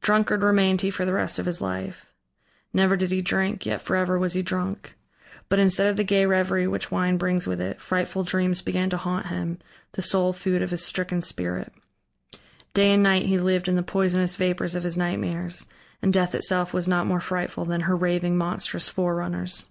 Drunkard 0.00 0.42
remained 0.42 0.80
he 0.80 0.88
for 0.88 1.04
the 1.04 1.12
rest 1.12 1.38
of 1.38 1.44
his 1.44 1.60
life; 1.60 2.06
never 2.72 2.96
did 2.96 3.10
he 3.10 3.20
drink, 3.20 3.66
yet 3.66 3.82
forever 3.82 4.18
was 4.18 4.32
he 4.32 4.40
drunk. 4.40 4.94
But 5.50 5.58
instead 5.58 5.86
of 5.86 5.98
the 5.98 6.02
gay 6.02 6.24
reverie 6.24 6.66
which 6.66 6.90
wine 6.90 7.18
brings 7.18 7.46
with 7.46 7.60
it, 7.60 7.78
frightful 7.78 8.24
dreams 8.24 8.62
began 8.62 8.88
to 8.88 8.96
haunt 8.96 9.26
him, 9.26 9.58
the 9.92 10.00
sole 10.00 10.32
food 10.32 10.62
of 10.62 10.70
his 10.70 10.82
stricken 10.82 11.20
spirit. 11.20 11.74
Day 12.72 12.90
and 12.90 13.02
night 13.02 13.26
he 13.26 13.38
lived 13.38 13.68
in 13.68 13.76
the 13.76 13.82
poisonous 13.82 14.34
vapors 14.34 14.74
of 14.74 14.82
his 14.84 14.96
nightmares, 14.96 15.66
and 16.00 16.10
death 16.10 16.34
itself 16.34 16.72
was 16.72 16.88
not 16.88 17.06
more 17.06 17.20
frightful 17.20 17.66
than 17.66 17.82
her 17.82 17.94
raving, 17.96 18.38
monstrous 18.38 18.88
forerunners. 18.88 19.68